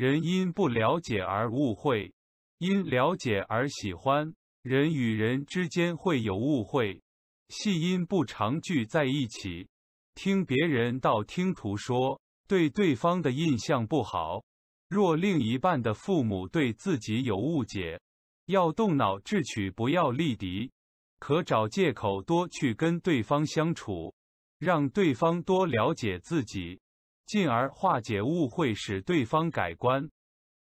[0.00, 2.14] 人因不了解而误会，
[2.56, 4.32] 因了解而喜欢。
[4.62, 7.02] 人与人之间会有误会，
[7.50, 9.68] 系因不常聚在一起，
[10.14, 12.18] 听别人道听途说，
[12.48, 14.42] 对对方的印象不好。
[14.88, 18.00] 若另一半的父母对自己有误解，
[18.46, 20.70] 要动脑智取，不要力敌，
[21.18, 24.14] 可找借口多去跟对方相处，
[24.58, 26.80] 让对方多了解自己，
[27.30, 30.10] 进而化解误会，使对方改观。